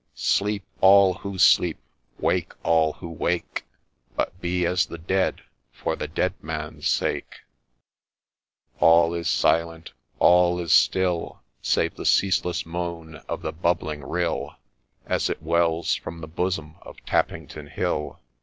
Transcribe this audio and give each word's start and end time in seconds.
Sleep 0.15 0.63
all 0.79 1.13
who 1.13 1.37
sleep!— 1.37 1.77
Wake 2.19 2.53
all 2.63 2.93
who 2.93 3.07
wake!— 3.07 3.65
But 4.17 4.41
be 4.41 4.65
as 4.65 4.87
the 4.87 4.97
Dead 4.97 5.41
for 5.71 5.95
the 5.95 6.07
Dead 6.07 6.33
Man's 6.41 6.89
sake!!' 6.89 7.41
All 8.79 9.13
is 9.13 9.27
silent! 9.29 9.91
all 10.17 10.59
is 10.59 10.73
still, 10.73 11.41
Save 11.61 11.97
the 11.97 12.05
ceaseless 12.07 12.65
moan 12.65 13.17
of 13.29 13.43
the 13.43 13.53
bubbling 13.53 14.03
rill 14.03 14.55
As 15.05 15.29
it 15.29 15.43
wells 15.43 15.93
from 15.93 16.19
the 16.21 16.27
bosom 16.27 16.77
of 16.81 16.97
Tappington 17.05 17.67
Hill. 17.67 18.19